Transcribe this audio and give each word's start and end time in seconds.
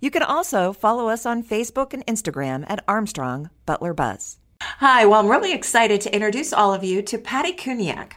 You 0.00 0.10
can 0.10 0.22
also 0.22 0.72
follow 0.72 1.08
us 1.08 1.26
on 1.26 1.42
Facebook 1.42 1.92
and 1.92 2.06
Instagram 2.06 2.64
at 2.68 2.84
Armstrong 2.86 3.50
Butler 3.66 3.94
Buzz. 3.94 4.38
Hi, 4.60 5.06
well, 5.06 5.20
I'm 5.20 5.28
really 5.28 5.52
excited 5.52 6.00
to 6.00 6.14
introduce 6.14 6.52
all 6.52 6.74
of 6.74 6.82
you 6.82 7.00
to 7.02 7.18
Patty 7.18 7.52
Kuniak. 7.52 8.12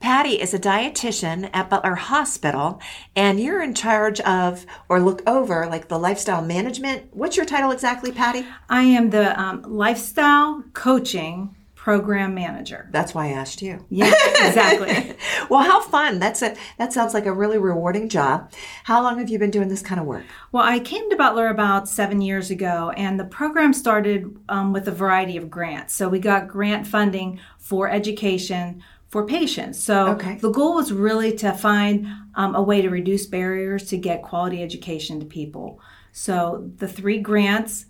Patty 0.00 0.40
is 0.40 0.54
a 0.54 0.58
dietitian 0.58 1.50
at 1.52 1.68
Butler 1.68 1.94
Hospital, 1.94 2.80
and 3.14 3.38
you're 3.38 3.62
in 3.62 3.74
charge 3.74 4.20
of 4.20 4.64
or 4.88 5.00
look 5.00 5.22
over 5.26 5.66
like 5.66 5.88
the 5.88 5.98
lifestyle 5.98 6.42
management. 6.42 7.08
What's 7.12 7.36
your 7.36 7.46
title 7.46 7.70
exactly, 7.70 8.10
Patty? 8.10 8.46
I 8.70 8.82
am 8.84 9.10
the 9.10 9.38
um, 9.38 9.62
lifestyle 9.62 10.64
coaching 10.72 11.56
program 11.82 12.32
manager. 12.32 12.86
That's 12.92 13.12
why 13.12 13.26
I 13.26 13.30
asked 13.30 13.60
you. 13.60 13.84
Yeah, 13.90 14.12
exactly. 14.36 15.16
well, 15.50 15.64
how 15.64 15.82
fun. 15.82 16.20
That's 16.20 16.40
a 16.40 16.54
that 16.78 16.92
sounds 16.92 17.12
like 17.12 17.26
a 17.26 17.32
really 17.32 17.58
rewarding 17.58 18.08
job. 18.08 18.52
How 18.84 19.02
long 19.02 19.18
have 19.18 19.28
you 19.28 19.36
been 19.36 19.50
doing 19.50 19.66
this 19.66 19.82
kind 19.82 20.00
of 20.00 20.06
work? 20.06 20.22
Well, 20.52 20.62
I 20.62 20.78
came 20.78 21.10
to 21.10 21.16
Butler 21.16 21.48
about 21.48 21.88
seven 21.88 22.20
years 22.20 22.52
ago, 22.52 22.90
and 22.96 23.18
the 23.18 23.24
program 23.24 23.72
started 23.72 24.32
um, 24.48 24.72
with 24.72 24.86
a 24.86 24.92
variety 24.92 25.36
of 25.36 25.50
grants. 25.50 25.92
So 25.92 26.08
we 26.08 26.20
got 26.20 26.46
grant 26.46 26.86
funding 26.86 27.40
for 27.58 27.90
education 27.90 28.84
for 29.08 29.26
patients. 29.26 29.82
So 29.82 30.10
Okay. 30.10 30.36
the 30.36 30.52
goal 30.52 30.76
was 30.76 30.92
really 30.92 31.34
to 31.38 31.50
find 31.52 32.06
um, 32.36 32.54
a 32.54 32.62
way 32.62 32.80
to 32.80 32.90
reduce 32.90 33.26
barriers 33.26 33.86
to 33.88 33.96
get 33.96 34.22
quality 34.22 34.62
education 34.62 35.18
to 35.18 35.26
people. 35.26 35.80
So 36.12 36.70
the 36.76 36.86
three 36.86 37.18
grants 37.18 37.86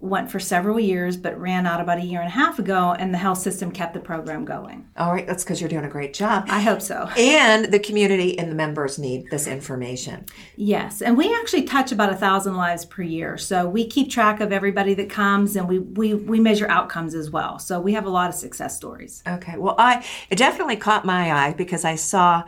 went 0.00 0.30
for 0.30 0.38
several 0.38 0.78
years, 0.78 1.16
but 1.16 1.38
ran 1.40 1.66
out 1.66 1.80
about 1.80 1.98
a 1.98 2.02
year 2.04 2.20
and 2.20 2.28
a 2.28 2.32
half 2.32 2.58
ago, 2.60 2.94
and 2.98 3.12
the 3.12 3.18
health 3.18 3.38
system 3.38 3.72
kept 3.72 3.94
the 3.94 4.00
program 4.00 4.44
going. 4.44 4.88
All 4.96 5.12
right, 5.12 5.26
that's 5.26 5.42
because 5.42 5.60
you're 5.60 5.68
doing 5.68 5.84
a 5.84 5.88
great 5.88 6.14
job. 6.14 6.44
I 6.48 6.60
hope 6.60 6.80
so. 6.80 7.08
and 7.16 7.72
the 7.72 7.80
community 7.80 8.38
and 8.38 8.50
the 8.50 8.54
members 8.54 8.98
need 8.98 9.28
this 9.30 9.48
information. 9.48 10.26
Yes, 10.54 11.02
and 11.02 11.16
we 11.16 11.34
actually 11.34 11.64
touch 11.64 11.90
about 11.90 12.12
a 12.12 12.16
thousand 12.16 12.54
lives 12.56 12.84
per 12.84 13.02
year. 13.02 13.36
So 13.36 13.68
we 13.68 13.86
keep 13.86 14.08
track 14.08 14.40
of 14.40 14.52
everybody 14.52 14.94
that 14.94 15.10
comes, 15.10 15.56
and 15.56 15.68
we 15.68 15.80
we 15.80 16.14
we 16.14 16.38
measure 16.38 16.68
outcomes 16.68 17.14
as 17.14 17.30
well. 17.30 17.58
So 17.58 17.80
we 17.80 17.92
have 17.94 18.06
a 18.06 18.10
lot 18.10 18.28
of 18.28 18.36
success 18.36 18.76
stories. 18.76 19.22
Okay. 19.26 19.56
Well, 19.56 19.74
I 19.78 20.06
it 20.30 20.36
definitely 20.36 20.76
caught 20.76 21.04
my 21.04 21.32
eye 21.32 21.54
because 21.54 21.84
I 21.84 21.96
saw, 21.96 22.44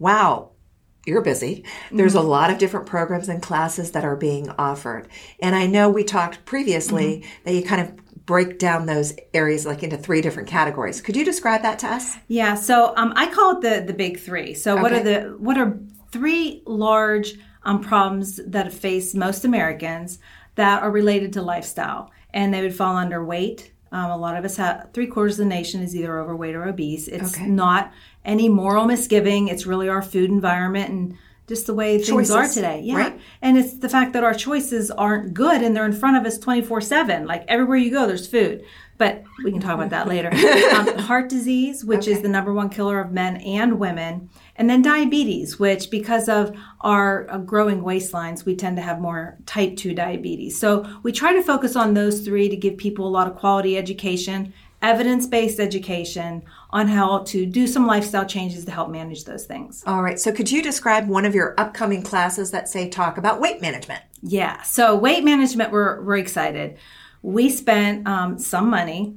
wow, 0.00 0.50
you're 1.08 1.22
busy. 1.22 1.64
There's 1.90 2.14
a 2.14 2.20
lot 2.20 2.50
of 2.50 2.58
different 2.58 2.86
programs 2.86 3.28
and 3.28 3.42
classes 3.42 3.92
that 3.92 4.04
are 4.04 4.16
being 4.16 4.50
offered. 4.50 5.08
And 5.40 5.56
I 5.56 5.66
know 5.66 5.88
we 5.88 6.04
talked 6.04 6.44
previously 6.44 7.24
that 7.44 7.54
you 7.54 7.64
kind 7.64 7.80
of 7.80 8.26
break 8.26 8.58
down 8.58 8.84
those 8.84 9.14
areas 9.32 9.64
like 9.64 9.82
into 9.82 9.96
three 9.96 10.20
different 10.20 10.48
categories. 10.48 11.00
Could 11.00 11.16
you 11.16 11.24
describe 11.24 11.62
that 11.62 11.78
to 11.80 11.88
us? 11.88 12.18
Yeah, 12.28 12.54
so 12.54 12.92
um, 12.96 13.14
I 13.16 13.32
call 13.32 13.56
it 13.56 13.62
the 13.62 13.84
the 13.86 13.94
big 13.94 14.20
three. 14.20 14.52
So 14.54 14.76
what 14.76 14.92
are 14.92 15.02
the 15.02 15.34
what 15.38 15.56
are 15.56 15.78
three 16.12 16.62
large 16.66 17.34
um, 17.62 17.80
problems 17.80 18.38
that 18.46 18.72
face 18.72 19.14
most 19.14 19.44
Americans 19.44 20.18
that 20.54 20.82
are 20.82 20.90
related 20.90 21.32
to 21.34 21.42
lifestyle, 21.42 22.10
and 22.34 22.52
they 22.52 22.62
would 22.62 22.74
fall 22.74 22.96
under 22.96 23.24
weight. 23.24 23.72
Um, 23.90 24.10
a 24.10 24.16
lot 24.16 24.36
of 24.36 24.44
us 24.44 24.56
have 24.56 24.88
three 24.92 25.06
quarters 25.06 25.38
of 25.38 25.44
the 25.44 25.48
nation 25.54 25.82
is 25.82 25.96
either 25.96 26.18
overweight 26.20 26.54
or 26.54 26.64
obese. 26.68 27.08
It's 27.08 27.34
Okay. 27.34 27.46
not 27.46 27.92
any 28.24 28.48
moral 28.48 28.84
misgiving. 28.86 29.48
It's 29.48 29.66
really 29.66 29.88
our 29.88 30.02
food 30.02 30.30
environment 30.30 30.90
and 30.90 31.14
just 31.48 31.66
the 31.66 31.74
way 31.74 31.98
things 31.98 32.30
are 32.30 32.46
today. 32.46 32.82
Yeah, 32.84 32.96
right. 32.96 33.20
and 33.40 33.56
it's 33.56 33.78
the 33.78 33.88
fact 33.88 34.12
that 34.12 34.22
our 34.22 34.34
choices 34.34 34.90
aren't 34.90 35.32
good 35.32 35.62
and 35.62 35.74
they're 35.74 35.86
in 35.86 35.94
front 35.94 36.18
of 36.18 36.26
us 36.26 36.38
24 36.38 36.82
7 36.82 37.26
like 37.26 37.44
everywhere 37.48 37.78
you 37.78 37.90
go 37.90 38.06
there's 38.06 38.28
food. 38.28 38.64
But 38.98 39.22
we 39.44 39.52
can 39.52 39.60
talk 39.60 39.74
about 39.76 39.90
that 39.90 40.08
later. 40.08 40.30
Um, 40.68 40.98
heart 40.98 41.28
disease 41.30 41.84
which 41.84 42.06
is 42.06 42.20
the 42.20 42.28
number 42.28 42.52
one 42.52 42.68
killer 42.68 43.00
of 43.00 43.10
men 43.10 43.38
and 43.38 43.78
women. 43.78 44.28
And 44.56 44.68
then 44.68 44.82
diabetes 44.82 45.58
which 45.58 45.90
because 45.90 46.28
of 46.28 46.54
our 46.82 47.28
uh, 47.30 47.38
growing 47.38 47.82
waistlines 47.82 48.44
we 48.44 48.54
tend 48.54 48.76
to 48.76 48.82
have 48.82 49.00
more 49.00 49.38
type 49.46 49.76
2 49.76 49.94
diabetes. 49.94 50.60
So 50.60 50.86
we 51.02 51.12
try 51.12 51.32
to 51.32 51.42
focus 51.42 51.74
on 51.74 51.94
those 51.94 52.20
three 52.20 52.48
to 52.50 52.56
give 52.56 52.76
people 52.76 53.08
a 53.08 53.08
lot 53.08 53.26
of 53.26 53.36
quality 53.36 53.78
education 53.78 54.52
evidence-based 54.80 55.58
education 55.58 56.42
on 56.70 56.86
how 56.86 57.18
to 57.24 57.44
do 57.44 57.66
some 57.66 57.86
lifestyle 57.86 58.24
changes 58.24 58.64
to 58.64 58.70
help 58.70 58.90
manage 58.90 59.24
those 59.24 59.44
things 59.44 59.82
All 59.86 60.02
right. 60.02 60.18
So 60.20 60.32
could 60.32 60.50
you 60.50 60.62
describe 60.62 61.08
one 61.08 61.24
of 61.24 61.34
your 61.34 61.54
upcoming 61.58 62.02
classes 62.02 62.50
that 62.50 62.68
say 62.68 62.88
talk 62.88 63.18
about 63.18 63.40
weight 63.40 63.60
management? 63.60 64.02
Yeah. 64.22 64.62
So 64.62 64.96
weight 64.96 65.24
management, 65.24 65.72
we're 65.72 66.02
we're 66.02 66.16
excited. 66.16 66.78
We 67.22 67.50
spent 67.50 68.06
um, 68.06 68.38
some 68.38 68.70
money 68.70 69.16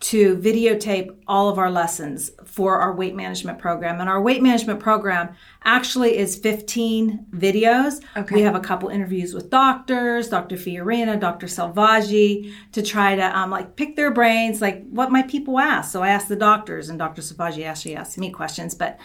to 0.00 0.36
videotape 0.38 1.14
all 1.28 1.50
of 1.50 1.58
our 1.58 1.70
lessons 1.70 2.30
for 2.44 2.78
our 2.78 2.94
weight 2.94 3.14
management 3.14 3.58
program, 3.58 4.00
and 4.00 4.08
our 4.08 4.20
weight 4.20 4.42
management 4.42 4.80
program 4.80 5.34
actually 5.64 6.16
is 6.16 6.36
15 6.36 7.26
videos. 7.32 8.02
Okay. 8.16 8.36
We 8.36 8.40
have 8.42 8.54
a 8.54 8.60
couple 8.60 8.88
interviews 8.88 9.34
with 9.34 9.50
doctors, 9.50 10.30
Dr. 10.30 10.56
Fiorina, 10.56 11.20
Dr. 11.20 11.46
Salvaggi, 11.46 12.52
to 12.72 12.82
try 12.82 13.14
to 13.14 13.38
um, 13.38 13.50
like 13.50 13.76
pick 13.76 13.94
their 13.94 14.10
brains, 14.10 14.62
like 14.62 14.88
what 14.88 15.12
my 15.12 15.22
people 15.22 15.58
ask. 15.58 15.92
So 15.92 16.02
I 16.02 16.08
asked 16.08 16.28
the 16.28 16.36
doctors, 16.36 16.88
and 16.88 16.98
Dr. 16.98 17.20
Salvaggi 17.20 17.66
actually 17.66 17.94
asked 17.94 18.16
me 18.16 18.30
questions, 18.30 18.74
but 18.74 18.98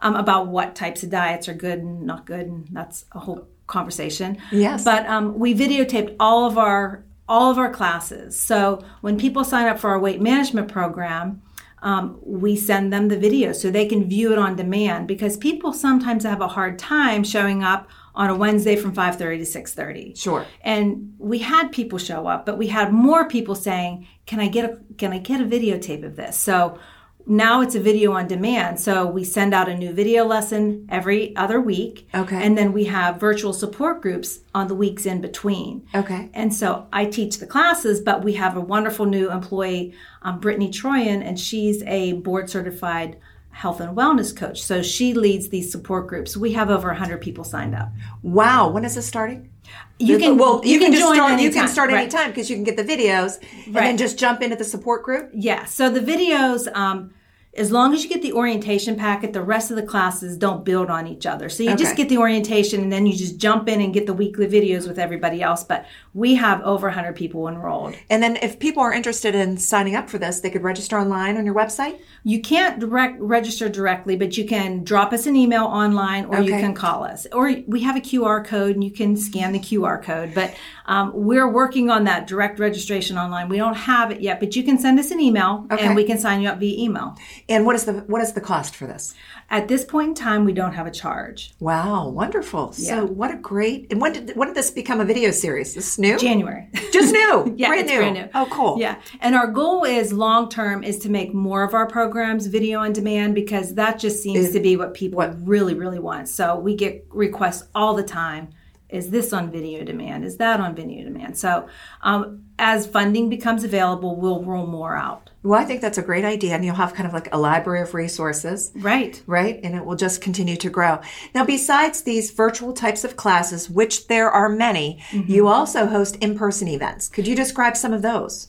um, 0.00 0.16
about 0.16 0.48
what 0.48 0.74
types 0.74 1.02
of 1.02 1.08
diets 1.08 1.48
are 1.48 1.54
good 1.54 1.78
and 1.78 2.02
not 2.02 2.26
good, 2.26 2.46
and 2.46 2.68
that's 2.72 3.06
a 3.12 3.20
whole 3.20 3.48
conversation. 3.66 4.36
Yes. 4.50 4.84
But 4.84 5.06
um, 5.06 5.38
we 5.38 5.54
videotaped 5.54 6.16
all 6.20 6.46
of 6.46 6.58
our 6.58 7.04
all 7.32 7.50
of 7.50 7.56
our 7.56 7.72
classes. 7.72 8.38
So 8.38 8.84
when 9.00 9.18
people 9.18 9.42
sign 9.42 9.66
up 9.66 9.78
for 9.78 9.88
our 9.88 9.98
weight 9.98 10.20
management 10.20 10.68
program, 10.70 11.40
um, 11.80 12.18
we 12.22 12.56
send 12.56 12.92
them 12.92 13.08
the 13.08 13.18
video 13.18 13.54
so 13.54 13.70
they 13.70 13.86
can 13.86 14.06
view 14.06 14.32
it 14.34 14.38
on 14.38 14.54
demand 14.54 15.08
because 15.08 15.38
people 15.38 15.72
sometimes 15.72 16.24
have 16.24 16.42
a 16.42 16.48
hard 16.48 16.78
time 16.78 17.24
showing 17.24 17.64
up 17.64 17.88
on 18.14 18.28
a 18.28 18.34
Wednesday 18.34 18.76
from 18.76 18.92
5:30 18.92 19.38
to 19.38 19.46
6:30. 19.46 20.14
Sure. 20.14 20.44
And 20.60 21.14
we 21.16 21.38
had 21.38 21.72
people 21.72 21.98
show 21.98 22.26
up, 22.26 22.44
but 22.44 22.58
we 22.58 22.66
had 22.66 22.92
more 22.92 23.26
people 23.26 23.54
saying, 23.54 24.06
"Can 24.26 24.38
I 24.38 24.48
get 24.48 24.66
a 24.66 24.76
can 24.98 25.14
I 25.14 25.18
get 25.18 25.40
a 25.40 25.44
videotape 25.44 26.04
of 26.04 26.16
this?" 26.16 26.36
So 26.36 26.78
now 27.26 27.60
it's 27.60 27.74
a 27.74 27.80
video 27.80 28.12
on 28.12 28.26
demand. 28.26 28.80
So 28.80 29.06
we 29.06 29.24
send 29.24 29.54
out 29.54 29.68
a 29.68 29.76
new 29.76 29.92
video 29.92 30.24
lesson 30.24 30.86
every 30.90 31.34
other 31.36 31.60
week. 31.60 32.08
Okay. 32.14 32.44
And 32.44 32.56
then 32.56 32.72
we 32.72 32.84
have 32.84 33.20
virtual 33.20 33.52
support 33.52 34.02
groups 34.02 34.40
on 34.54 34.68
the 34.68 34.74
weeks 34.74 35.06
in 35.06 35.20
between. 35.20 35.86
Okay. 35.94 36.30
And 36.34 36.54
so 36.54 36.86
I 36.92 37.06
teach 37.06 37.38
the 37.38 37.46
classes, 37.46 38.00
but 38.00 38.24
we 38.24 38.34
have 38.34 38.56
a 38.56 38.60
wonderful 38.60 39.06
new 39.06 39.30
employee, 39.30 39.94
um, 40.22 40.40
Brittany 40.40 40.70
Troyan, 40.70 41.22
and 41.22 41.38
she's 41.38 41.82
a 41.84 42.14
board 42.14 42.50
certified 42.50 43.18
health 43.50 43.80
and 43.80 43.96
wellness 43.96 44.34
coach. 44.34 44.62
So 44.62 44.82
she 44.82 45.14
leads 45.14 45.50
these 45.50 45.70
support 45.70 46.08
groups. 46.08 46.36
We 46.36 46.52
have 46.52 46.70
over 46.70 46.88
100 46.88 47.20
people 47.20 47.44
signed 47.44 47.74
up. 47.74 47.90
Wow. 48.22 48.68
When 48.68 48.84
is 48.84 48.94
this 48.94 49.06
starting? 49.06 49.51
You 49.98 50.18
can 50.18 50.36
well, 50.36 50.60
you, 50.64 50.80
can, 50.80 50.90
just 50.92 51.04
join 51.04 51.14
start. 51.14 51.40
You 51.40 51.50
can 51.50 51.68
start 51.68 51.90
Right. 51.90 52.00
anytime 52.02 52.30
because 52.30 52.50
you 52.50 52.56
can 52.56 52.64
get 52.64 52.76
the 52.76 52.82
videos 52.84 53.38
and 53.66 53.74
Right. 53.74 53.82
then 53.84 53.96
just 53.96 54.18
jump 54.18 54.42
into 54.42 54.56
the 54.56 54.64
support 54.64 55.04
group. 55.04 55.30
Yeah. 55.32 55.64
So 55.64 55.88
the 55.90 56.00
videos, 56.00 56.74
um, 56.74 57.10
as 57.54 57.70
long 57.70 57.92
as 57.92 58.02
you 58.02 58.08
get 58.08 58.22
the 58.22 58.32
orientation 58.32 58.96
packet, 58.96 59.34
the 59.34 59.42
rest 59.42 59.70
of 59.70 59.76
the 59.76 59.82
classes 59.82 60.38
don't 60.38 60.64
build 60.64 60.88
on 60.88 61.06
each 61.06 61.26
other. 61.26 61.50
So 61.50 61.62
you 61.62 61.70
Okay. 61.72 61.82
just 61.82 61.96
get 61.96 62.08
the 62.08 62.16
orientation 62.16 62.80
and 62.80 62.90
then 62.90 63.04
you 63.04 63.12
just 63.14 63.36
jump 63.36 63.68
in 63.68 63.82
and 63.82 63.92
get 63.92 64.06
the 64.06 64.14
weekly 64.14 64.46
videos 64.46 64.88
with 64.88 64.98
everybody 64.98 65.42
else. 65.42 65.62
But 65.62 65.84
we 66.14 66.36
have 66.36 66.62
over 66.62 66.86
100 66.88 67.14
people 67.14 67.46
enrolled. 67.48 67.94
And 68.08 68.22
then 68.22 68.36
if 68.40 68.58
people 68.58 68.82
are 68.82 68.92
interested 68.92 69.34
in 69.34 69.58
signing 69.58 69.94
up 69.96 70.08
for 70.08 70.16
this, 70.16 70.40
they 70.40 70.48
could 70.48 70.62
register 70.62 70.98
online 70.98 71.36
on 71.36 71.44
your 71.44 71.54
website. 71.54 71.98
You 72.24 72.40
can't 72.40 72.78
direct 72.80 73.20
register 73.20 73.68
directly, 73.68 74.16
but 74.16 74.38
you 74.38 74.46
can 74.46 74.82
drop 74.82 75.12
us 75.12 75.26
an 75.26 75.36
email 75.36 75.64
online 75.64 76.24
or 76.24 76.40
you 76.40 76.52
can 76.52 76.72
call 76.72 77.04
us. 77.04 77.26
Or 77.32 77.54
we 77.66 77.82
have 77.82 77.96
a 77.96 78.00
QR 78.00 78.42
code 78.42 78.76
and 78.76 78.82
you 78.84 78.90
can 78.90 79.14
scan 79.14 79.52
the 79.52 79.58
QR 79.58 80.02
code. 80.02 80.32
But 80.34 80.54
um, 80.86 81.12
we're 81.14 81.48
working 81.48 81.90
on 81.90 82.04
that 82.04 82.26
direct 82.26 82.58
registration 82.58 83.18
online. 83.18 83.50
We 83.50 83.58
don't 83.58 83.74
have 83.76 84.10
it 84.10 84.20
yet, 84.22 84.40
but 84.40 84.56
you 84.56 84.62
can 84.62 84.78
send 84.78 84.98
us 84.98 85.10
an 85.10 85.20
email 85.20 85.66
Okay. 85.70 85.84
and 85.84 85.94
we 85.94 86.04
can 86.04 86.18
sign 86.18 86.40
you 86.40 86.48
up 86.48 86.58
via 86.58 86.82
email. 86.82 87.16
And 87.52 87.66
what 87.66 87.74
is 87.76 87.84
the 87.84 87.92
what 87.92 88.22
is 88.22 88.32
the 88.32 88.40
cost 88.40 88.74
for 88.74 88.86
this? 88.86 89.14
At 89.50 89.68
this 89.68 89.84
point 89.84 90.08
in 90.08 90.14
time, 90.14 90.46
we 90.46 90.54
don't 90.54 90.72
have 90.72 90.86
a 90.86 90.90
charge. 90.90 91.52
Wow, 91.60 92.08
wonderful! 92.08 92.72
Yeah. 92.78 92.88
So 93.00 93.04
what 93.06 93.30
a 93.30 93.36
great 93.36 93.88
and 93.90 94.00
when 94.00 94.14
did 94.14 94.32
when 94.36 94.48
did 94.48 94.56
this 94.56 94.70
become 94.70 95.00
a 95.00 95.04
video 95.04 95.30
series? 95.30 95.74
This 95.74 95.92
is 95.92 95.98
new, 95.98 96.18
January. 96.18 96.70
just 96.92 97.12
new, 97.20 97.54
yeah, 97.58 97.68
brand 97.68 97.86
new. 97.88 97.96
brand 97.98 98.14
new. 98.14 98.28
Oh, 98.34 98.48
cool. 98.50 98.78
Yeah, 98.80 98.96
and 99.20 99.34
our 99.34 99.46
goal 99.48 99.84
is 99.84 100.14
long 100.14 100.48
term 100.48 100.82
is 100.82 100.98
to 101.00 101.10
make 101.10 101.34
more 101.34 101.62
of 101.62 101.74
our 101.74 101.86
programs 101.86 102.46
video 102.46 102.78
on 102.80 102.94
demand 102.94 103.34
because 103.34 103.74
that 103.74 103.98
just 103.98 104.22
seems 104.22 104.46
Is- 104.46 104.52
to 104.54 104.60
be 104.60 104.76
what 104.78 104.94
people 104.94 105.18
what- 105.18 105.36
really, 105.46 105.74
really 105.74 105.98
want. 105.98 106.30
So 106.30 106.56
we 106.58 106.74
get 106.74 107.04
requests 107.10 107.68
all 107.74 107.92
the 107.94 108.02
time. 108.02 108.48
Is 108.92 109.10
this 109.10 109.32
on 109.32 109.50
video 109.50 109.82
demand? 109.82 110.24
Is 110.24 110.36
that 110.36 110.60
on 110.60 110.74
video 110.74 111.04
demand? 111.04 111.38
So, 111.38 111.66
um, 112.02 112.44
as 112.58 112.86
funding 112.86 113.28
becomes 113.28 113.64
available, 113.64 114.16
we'll 114.16 114.42
roll 114.44 114.66
more 114.66 114.94
out. 114.96 115.30
Well, 115.42 115.58
I 115.58 115.64
think 115.64 115.80
that's 115.80 115.98
a 115.98 116.02
great 116.02 116.24
idea. 116.24 116.54
And 116.54 116.64
you'll 116.64 116.76
have 116.76 116.94
kind 116.94 117.06
of 117.06 117.14
like 117.14 117.32
a 117.34 117.38
library 117.38 117.80
of 117.80 117.94
resources. 117.94 118.70
Right. 118.76 119.20
Right. 119.26 119.58
And 119.64 119.74
it 119.74 119.84
will 119.84 119.96
just 119.96 120.20
continue 120.20 120.56
to 120.56 120.70
grow. 120.70 121.00
Now, 121.34 121.44
besides 121.44 122.02
these 122.02 122.30
virtual 122.30 122.72
types 122.72 123.02
of 123.02 123.16
classes, 123.16 123.68
which 123.68 124.06
there 124.06 124.30
are 124.30 124.48
many, 124.48 125.02
mm-hmm. 125.10 125.30
you 125.30 125.48
also 125.48 125.86
host 125.86 126.16
in 126.16 126.38
person 126.38 126.68
events. 126.68 127.08
Could 127.08 127.26
you 127.26 127.34
describe 127.34 127.76
some 127.76 127.92
of 127.92 128.02
those? 128.02 128.48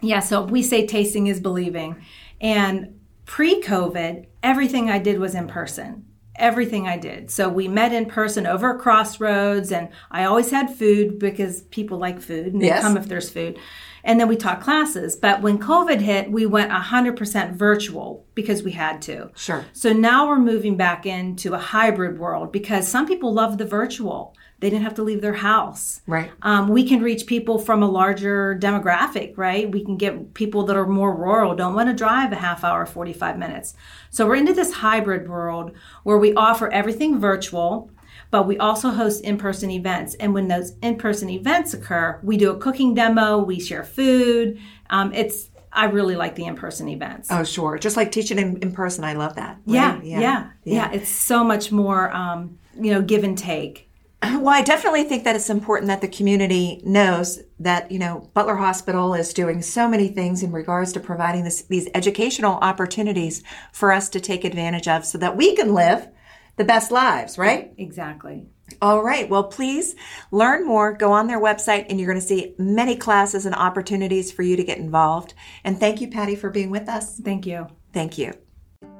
Yeah. 0.00 0.20
So 0.20 0.42
we 0.42 0.62
say 0.62 0.86
tasting 0.86 1.28
is 1.28 1.40
believing. 1.40 1.96
And 2.40 3.00
pre 3.24 3.62
COVID, 3.62 4.26
everything 4.42 4.90
I 4.90 4.98
did 4.98 5.18
was 5.18 5.34
in 5.34 5.46
person 5.46 6.04
everything 6.36 6.86
I 6.86 6.96
did. 6.96 7.30
So 7.30 7.48
we 7.48 7.68
met 7.68 7.92
in 7.92 8.06
person 8.06 8.46
over 8.46 8.78
Crossroads, 8.78 9.70
and 9.72 9.88
I 10.10 10.24
always 10.24 10.50
had 10.50 10.76
food 10.76 11.18
because 11.18 11.62
people 11.62 11.98
like 11.98 12.20
food 12.20 12.52
and 12.52 12.62
they 12.62 12.66
yes. 12.66 12.82
come 12.82 12.96
if 12.96 13.06
there's 13.06 13.30
food. 13.30 13.58
And 14.06 14.20
then 14.20 14.28
we 14.28 14.36
taught 14.36 14.60
classes. 14.60 15.16
But 15.16 15.40
when 15.40 15.58
COVID 15.58 16.00
hit, 16.00 16.30
we 16.30 16.44
went 16.44 16.70
100% 16.70 17.54
virtual 17.54 18.26
because 18.34 18.62
we 18.62 18.72
had 18.72 19.00
to. 19.02 19.30
Sure. 19.34 19.64
So 19.72 19.94
now 19.94 20.28
we're 20.28 20.38
moving 20.38 20.76
back 20.76 21.06
into 21.06 21.54
a 21.54 21.58
hybrid 21.58 22.18
world 22.18 22.52
because 22.52 22.86
some 22.86 23.06
people 23.06 23.32
love 23.32 23.56
the 23.56 23.64
virtual. 23.64 24.36
They 24.64 24.70
didn't 24.70 24.84
have 24.84 24.94
to 24.94 25.02
leave 25.02 25.20
their 25.20 25.34
house. 25.34 26.00
Right. 26.06 26.30
Um, 26.40 26.68
we 26.68 26.88
can 26.88 27.02
reach 27.02 27.26
people 27.26 27.58
from 27.58 27.82
a 27.82 27.86
larger 27.86 28.58
demographic, 28.58 29.36
right? 29.36 29.70
We 29.70 29.84
can 29.84 29.98
get 29.98 30.32
people 30.32 30.64
that 30.64 30.74
are 30.74 30.86
more 30.86 31.14
rural, 31.14 31.54
don't 31.54 31.74
want 31.74 31.90
to 31.90 31.94
drive 31.94 32.32
a 32.32 32.36
half 32.36 32.64
hour, 32.64 32.86
45 32.86 33.36
minutes. 33.36 33.74
So 34.08 34.26
we're 34.26 34.36
into 34.36 34.54
this 34.54 34.72
hybrid 34.72 35.28
world 35.28 35.72
where 36.04 36.16
we 36.16 36.32
offer 36.32 36.70
everything 36.70 37.20
virtual, 37.20 37.90
but 38.30 38.46
we 38.46 38.56
also 38.56 38.88
host 38.88 39.22
in 39.22 39.36
person 39.36 39.70
events. 39.70 40.14
And 40.14 40.32
when 40.32 40.48
those 40.48 40.72
in 40.80 40.96
person 40.96 41.28
events 41.28 41.74
occur, 41.74 42.18
we 42.22 42.38
do 42.38 42.50
a 42.50 42.56
cooking 42.56 42.94
demo, 42.94 43.36
we 43.36 43.60
share 43.60 43.84
food. 43.84 44.58
Um, 44.88 45.12
it's 45.12 45.50
I 45.74 45.84
really 45.88 46.16
like 46.16 46.36
the 46.36 46.46
in 46.46 46.56
person 46.56 46.88
events. 46.88 47.28
Oh, 47.30 47.44
sure. 47.44 47.76
Just 47.76 47.98
like 47.98 48.12
teaching 48.12 48.38
in, 48.38 48.56
in 48.62 48.72
person. 48.72 49.04
I 49.04 49.12
love 49.12 49.34
that. 49.34 49.58
Right? 49.66 49.74
Yeah, 49.74 50.00
yeah, 50.02 50.20
yeah, 50.20 50.50
yeah, 50.64 50.92
It's 50.92 51.10
so 51.10 51.44
much 51.44 51.70
more, 51.70 52.10
um, 52.12 52.58
you 52.80 52.94
know, 52.94 53.02
give 53.02 53.24
and 53.24 53.36
take. 53.36 53.83
Well, 54.44 54.54
I 54.54 54.62
definitely 54.62 55.04
think 55.04 55.24
that 55.24 55.36
it's 55.36 55.50
important 55.50 55.88
that 55.88 56.00
the 56.00 56.08
community 56.08 56.80
knows 56.84 57.40
that, 57.60 57.90
you 57.90 57.98
know, 57.98 58.30
Butler 58.34 58.56
Hospital 58.56 59.14
is 59.14 59.32
doing 59.32 59.62
so 59.62 59.88
many 59.88 60.08
things 60.08 60.42
in 60.42 60.52
regards 60.52 60.92
to 60.92 61.00
providing 61.00 61.44
this, 61.44 61.62
these 61.62 61.88
educational 61.94 62.54
opportunities 62.54 63.42
for 63.72 63.92
us 63.92 64.08
to 64.10 64.20
take 64.20 64.44
advantage 64.44 64.88
of 64.88 65.04
so 65.04 65.18
that 65.18 65.36
we 65.36 65.56
can 65.56 65.72
live 65.72 66.08
the 66.56 66.64
best 66.64 66.90
lives, 66.90 67.38
right? 67.38 67.72
Exactly. 67.78 68.46
All 68.80 69.02
right. 69.02 69.28
Well, 69.28 69.44
please 69.44 69.94
learn 70.30 70.66
more. 70.66 70.92
Go 70.92 71.12
on 71.12 71.26
their 71.26 71.40
website 71.40 71.86
and 71.88 71.98
you're 71.98 72.08
going 72.08 72.20
to 72.20 72.26
see 72.26 72.54
many 72.58 72.96
classes 72.96 73.46
and 73.46 73.54
opportunities 73.54 74.30
for 74.32 74.42
you 74.42 74.56
to 74.56 74.64
get 74.64 74.78
involved. 74.78 75.34
And 75.64 75.78
thank 75.78 76.00
you, 76.00 76.08
Patty, 76.08 76.36
for 76.36 76.50
being 76.50 76.70
with 76.70 76.88
us. 76.88 77.18
Thank 77.18 77.46
you. 77.46 77.66
Thank 77.92 78.18
you. 78.18 78.32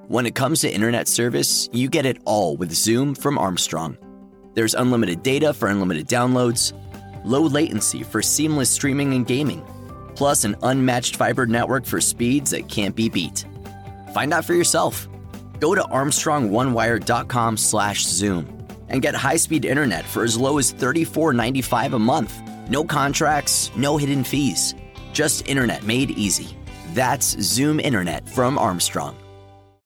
When 0.08 0.26
it 0.26 0.34
comes 0.34 0.60
to 0.62 0.72
internet 0.72 1.08
service, 1.08 1.68
you 1.72 1.88
get 1.88 2.06
it 2.06 2.18
all 2.24 2.56
with 2.56 2.72
Zoom 2.72 3.14
from 3.14 3.38
Armstrong. 3.38 3.96
There's 4.54 4.74
unlimited 4.74 5.22
data 5.22 5.52
for 5.52 5.68
unlimited 5.68 6.08
downloads, 6.08 6.72
low 7.24 7.42
latency 7.42 8.02
for 8.02 8.22
seamless 8.22 8.70
streaming 8.70 9.12
and 9.14 9.26
gaming, 9.26 9.62
plus 10.14 10.44
an 10.44 10.56
unmatched 10.62 11.16
fiber 11.16 11.46
network 11.46 11.84
for 11.84 12.00
speeds 12.00 12.52
that 12.52 12.68
can't 12.68 12.94
be 12.94 13.08
beat. 13.08 13.44
Find 14.14 14.32
out 14.32 14.44
for 14.44 14.54
yourself. 14.54 15.08
Go 15.60 15.74
to 15.74 15.82
armstrongonewire.com/zoom 15.82 18.66
and 18.88 19.02
get 19.02 19.14
high-speed 19.14 19.64
internet 19.64 20.04
for 20.04 20.22
as 20.22 20.38
low 20.38 20.58
as 20.58 20.72
$34.95 20.72 21.94
a 21.94 21.98
month. 21.98 22.40
No 22.68 22.84
contracts, 22.84 23.72
no 23.76 23.96
hidden 23.96 24.22
fees. 24.22 24.74
Just 25.12 25.48
internet 25.48 25.82
made 25.84 26.12
easy. 26.12 26.56
That's 26.92 27.36
Zoom 27.42 27.80
Internet 27.80 28.28
from 28.28 28.56
Armstrong. 28.58 29.16